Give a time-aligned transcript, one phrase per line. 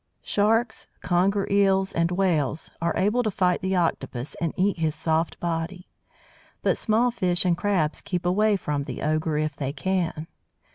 [0.23, 5.39] Sharks, Conger Eels, and Whales are able to fight the Octopus and eat his soft
[5.39, 5.89] body;
[6.63, 10.25] but small fish and Crabs keep away from the ogre if they can.